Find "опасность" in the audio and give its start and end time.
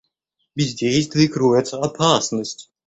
1.79-2.71